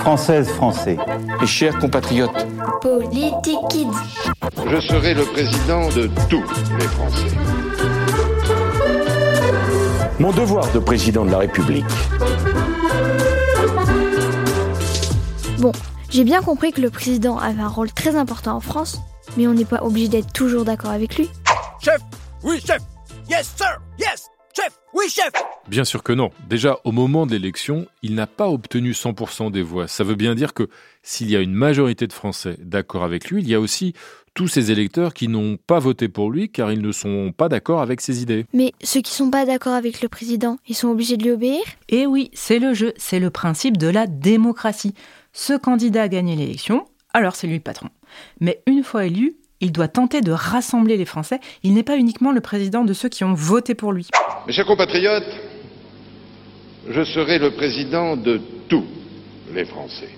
[0.00, 0.98] Françaises, Français.
[1.42, 2.46] Et chers compatriotes.
[2.82, 3.86] Politique Kids.
[4.66, 6.44] Je serai le président de tous
[6.78, 7.34] les Français.
[10.18, 11.84] Mon devoir de président de la République.
[15.60, 15.72] Bon,
[16.10, 19.00] j'ai bien compris que le président avait un rôle très important en France,
[19.36, 21.28] mais on n'est pas obligé d'être toujours d'accord avec lui.
[21.82, 22.00] Chef
[22.42, 22.80] Oui, chef
[23.28, 25.30] Yes, sir Yes Chef Oui, chef
[25.68, 26.30] Bien sûr que non.
[26.48, 29.88] Déjà, au moment de l'élection, il n'a pas obtenu 100% des voix.
[29.88, 30.68] Ça veut bien dire que
[31.02, 33.92] s'il y a une majorité de Français d'accord avec lui, il y a aussi
[34.32, 37.80] tous ces électeurs qui n'ont pas voté pour lui car ils ne sont pas d'accord
[37.80, 38.46] avec ses idées.
[38.52, 41.62] Mais ceux qui sont pas d'accord avec le président, ils sont obligés de lui obéir?
[41.88, 44.94] Eh oui, c'est le jeu, c'est le principe de la démocratie.
[45.32, 47.88] Ce candidat a gagné l'élection, alors c'est lui le patron.
[48.40, 51.40] Mais une fois élu, il doit tenter de rassembler les Français.
[51.62, 54.06] Il n'est pas uniquement le président de ceux qui ont voté pour lui.
[54.46, 55.24] Mes chers compatriotes,
[56.90, 58.84] je serai le président de tous
[59.54, 60.10] les Français.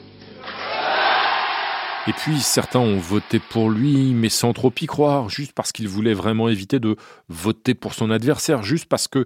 [2.09, 5.89] Et puis certains ont voté pour lui, mais sans trop y croire, juste parce qu'ils
[5.89, 6.97] voulaient vraiment éviter de
[7.29, 9.25] voter pour son adversaire, juste parce que,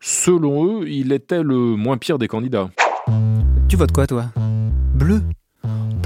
[0.00, 2.70] selon eux, il était le moins pire des candidats.
[3.68, 4.24] Tu votes quoi, toi?
[4.94, 5.22] Bleu?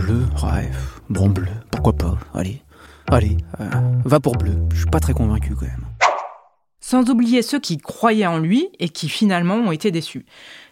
[0.07, 0.71] Bleu Ouais,
[1.11, 2.17] bon bleu, pourquoi pas?
[2.33, 2.63] Allez,
[3.09, 3.65] allez, euh,
[4.05, 4.53] va pour bleu.
[4.71, 5.85] Je suis pas très convaincu quand même.
[6.79, 10.25] Sans oublier ceux qui croyaient en lui et qui finalement ont été déçus.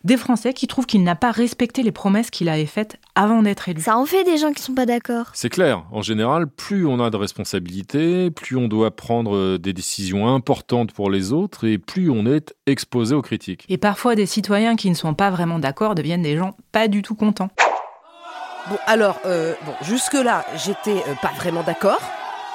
[0.04, 3.68] Des Français qui trouvent qu'il n'a pas respecté les promesses qu'il avait faites avant d'être
[3.68, 3.80] élu.
[3.80, 5.30] Ça en fait des gens qui sont pas d'accord.
[5.32, 10.32] C'est clair, en général, plus on a de responsabilités, plus on doit prendre des décisions
[10.32, 13.64] importantes pour les autres et plus on est exposé aux critiques.
[13.68, 17.02] Et parfois des citoyens qui ne sont pas vraiment d'accord deviennent des gens pas du
[17.02, 17.50] tout contents.
[18.68, 22.00] Bon, alors, euh, bon, jusque-là, j'étais euh, pas vraiment d'accord.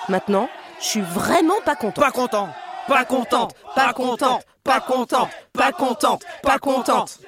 [0.07, 0.49] Maintenant,
[0.81, 2.01] je suis vraiment pas content.
[2.01, 2.49] Pas content
[2.87, 7.19] Pas contente Pas contente Pas contente Pas contente Pas contente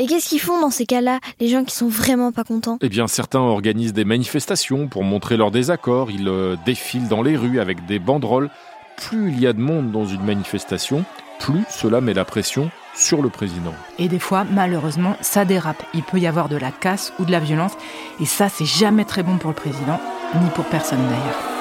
[0.00, 2.76] Et qu'est-ce qu'ils font dans ces cas-là, les gens qui sont vraiment pas contents?
[2.82, 6.10] Eh bien, certains organisent des manifestations pour montrer leur désaccord.
[6.10, 8.50] Ils euh, défilent dans les rues avec des banderoles.
[8.98, 11.04] Plus il y a de monde dans une manifestation,
[11.38, 13.74] plus cela met la pression sur le président.
[13.98, 15.82] Et des fois, malheureusement, ça dérape.
[15.94, 17.72] Il peut y avoir de la casse ou de la violence.
[18.20, 20.00] Et ça, c'est jamais très bon pour le président,
[20.40, 21.56] ni pour personne d'ailleurs.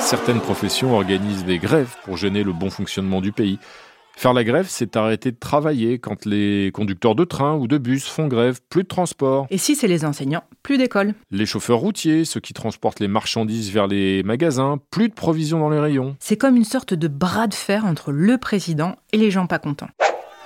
[0.00, 3.58] Certaines professions organisent des grèves pour gêner le bon fonctionnement du pays.
[4.16, 8.06] Faire la grève, c'est arrêter de travailler quand les conducteurs de train ou de bus
[8.06, 9.46] font grève, plus de transport.
[9.50, 11.14] Et si c'est les enseignants, plus d'école.
[11.30, 15.70] Les chauffeurs routiers, ceux qui transportent les marchandises vers les magasins, plus de provisions dans
[15.70, 16.16] les rayons.
[16.20, 19.58] C'est comme une sorte de bras de fer entre le président et les gens pas
[19.58, 19.88] contents.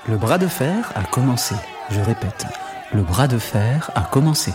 [0.09, 1.54] Le bras de fer a commencé.
[1.91, 2.47] Je répète,
[2.94, 4.53] le bras de fer a commencé.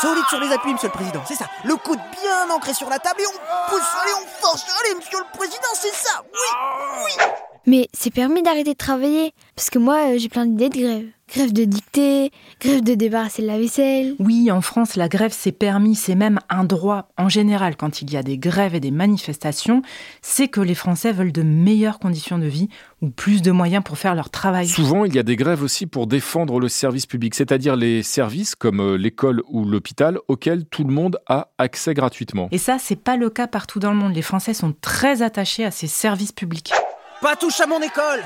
[0.00, 1.46] Solide sur les appuis, monsieur le président, c'est ça.
[1.64, 4.64] Le coude bien ancré sur la table et on pousse, allez, on force.
[4.80, 6.22] Allez, monsieur le président, c'est ça.
[6.32, 7.24] Oui, oui.
[7.66, 11.06] Mais c'est permis d'arrêter de travailler, parce que moi euh, j'ai plein d'idées de grève.
[11.34, 12.30] Grève de dictée,
[12.60, 14.14] grève de débarrasser de la vaisselle.
[14.18, 17.08] Oui, en France, la grève c'est permis, c'est même un droit.
[17.16, 19.80] En général, quand il y a des grèves et des manifestations,
[20.20, 22.68] c'est que les Français veulent de meilleures conditions de vie
[23.00, 24.68] ou plus de moyens pour faire leur travail.
[24.68, 28.54] Souvent, il y a des grèves aussi pour défendre le service public, c'est-à-dire les services
[28.54, 32.48] comme euh, l'école ou l'hôpital auxquels tout le monde a accès gratuitement.
[32.52, 34.14] Et ça, c'est pas le cas partout dans le monde.
[34.14, 36.72] Les Français sont très attachés à ces services publics.
[37.20, 38.22] Pas touche à mon école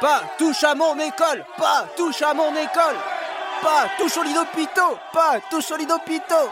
[0.00, 2.96] Pas touche à mon école Pas touche à mon école
[3.62, 6.50] Pas touche au lit d'hôpitaux Pas touche au lit d'hôpitaux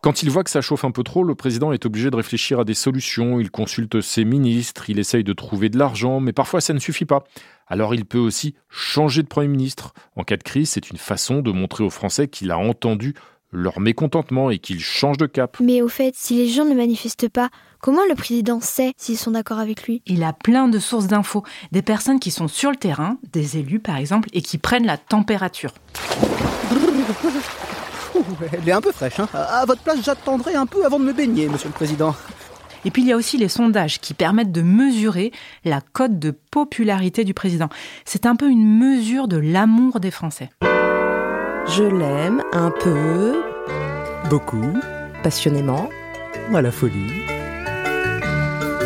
[0.00, 2.60] Quand il voit que ça chauffe un peu trop, le président est obligé de réfléchir
[2.60, 3.40] à des solutions.
[3.40, 7.04] Il consulte ses ministres, il essaye de trouver de l'argent, mais parfois ça ne suffit
[7.04, 7.24] pas.
[7.66, 9.92] Alors il peut aussi changer de Premier ministre.
[10.16, 13.14] En cas de crise, c'est une façon de montrer aux Français qu'il a entendu
[13.52, 15.58] leur mécontentement et qu'ils changent de cap.
[15.60, 17.48] Mais au fait, si les gens ne manifestent pas,
[17.80, 20.02] comment le président sait s'ils sont d'accord avec lui?
[20.06, 23.80] Il a plein de sources d'infos, des personnes qui sont sur le terrain, des élus
[23.80, 25.72] par exemple, et qui prennent la température.
[28.52, 31.12] Elle est un peu fraîche, hein À votre place, j'attendrai un peu avant de me
[31.12, 32.14] baigner, monsieur le président.
[32.84, 35.32] Et puis il y a aussi les sondages qui permettent de mesurer
[35.64, 37.68] la cote de popularité du président.
[38.04, 40.50] C'est un peu une mesure de l'amour des Français.
[41.70, 43.42] Je l'aime un peu,
[44.30, 44.72] Beaucoup,
[45.22, 45.88] passionnément.
[46.54, 47.22] à la folie.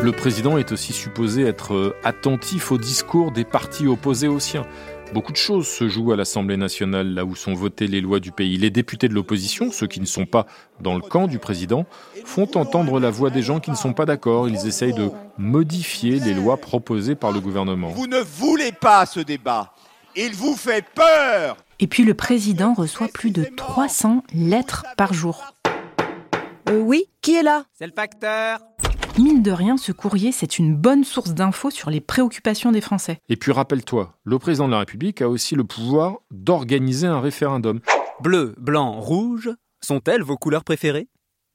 [0.03, 4.67] Le président est aussi supposé être euh, attentif au discours des partis opposés aux siens.
[5.15, 8.33] Beaucoup de choses se jouent à l'Assemblée nationale, là où sont votées les lois du
[8.33, 8.57] pays.
[8.57, 10.47] Les députés de l'opposition, ceux qui ne sont pas
[10.81, 11.87] dans le camp du président,
[12.25, 14.49] font entendre la voix des gens qui ne sont pas d'accord.
[14.49, 17.91] Ils essayent de modifier les lois proposées par le gouvernement.
[17.91, 19.73] Vous ne voulez pas ce débat.
[20.15, 21.57] Il vous fait peur.
[21.81, 25.55] Et puis le président reçoit plus de 300 lettres par jour.
[26.69, 27.65] Euh, oui, qui est là?
[27.73, 28.61] C'est le facteur.
[29.19, 33.21] Mine de rien, ce courrier, c'est une bonne source d'infos sur les préoccupations des Français.
[33.31, 37.81] Et puis rappelle-toi, le président de la République a aussi le pouvoir d'organiser un référendum.
[38.21, 39.51] Bleu, blanc, rouge,
[39.81, 41.09] sont-elles vos couleurs préférées?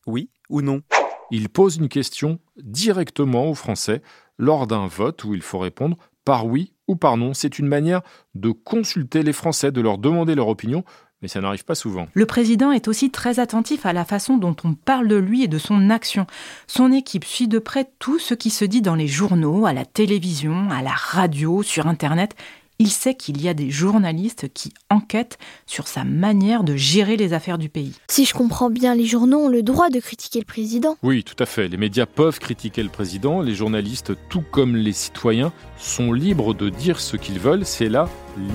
[0.08, 0.82] Oui ou non?
[1.30, 4.02] Il pose une question directement aux Français
[4.40, 7.34] lors d'un vote où il faut répondre par oui ou par non.
[7.34, 8.02] C'est une manière
[8.36, 10.84] de consulter les Français, de leur demander leur opinion,
[11.22, 12.08] mais ça n'arrive pas souvent.
[12.14, 15.48] Le président est aussi très attentif à la façon dont on parle de lui et
[15.48, 16.28] de son action.
[16.68, 19.86] Son équipe suit de près tout ce qui se dit dans les journaux, à la
[19.86, 22.36] télévision, à la radio, sur Internet.
[22.80, 27.34] Il sait qu'il y a des journalistes qui enquêtent sur sa manière de gérer les
[27.34, 27.94] affaires du pays.
[28.08, 30.96] Si je comprends bien, les journaux ont le droit de critiquer le président.
[31.02, 31.68] Oui, tout à fait.
[31.68, 33.42] Les médias peuvent critiquer le président.
[33.42, 37.66] Les journalistes, tout comme les citoyens, sont libres de dire ce qu'ils veulent.
[37.66, 38.10] C'est la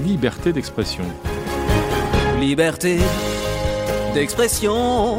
[0.05, 1.05] liberté d'expression.
[2.39, 2.99] Liberté
[4.15, 5.19] d'expression.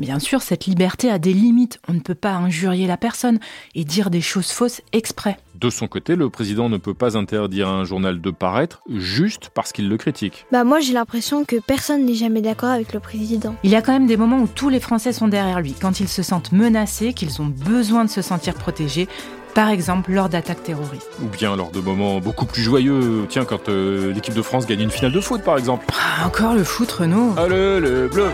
[0.00, 1.78] Bien sûr, cette liberté a des limites.
[1.86, 3.38] On ne peut pas injurier la personne
[3.74, 5.36] et dire des choses fausses exprès.
[5.56, 9.50] De son côté, le président ne peut pas interdire à un journal de paraître juste
[9.54, 10.46] parce qu'il le critique.
[10.52, 13.54] Bah moi j'ai l'impression que personne n'est jamais d'accord avec le président.
[13.62, 16.00] Il y a quand même des moments où tous les Français sont derrière lui, quand
[16.00, 19.06] ils se sentent menacés, qu'ils ont besoin de se sentir protégés,
[19.54, 21.10] par exemple lors d'attaques terroristes.
[21.22, 24.80] Ou bien lors de moments beaucoup plus joyeux, tiens, quand euh, l'équipe de France gagne
[24.80, 25.84] une finale de foot par exemple.
[25.92, 28.30] Ah, encore le foot, Renaud Allez, les bleus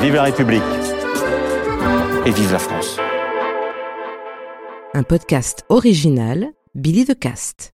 [0.00, 0.62] Vive la République
[2.24, 2.98] et vive la France.
[4.94, 7.66] Un podcast original, Billy the Cast.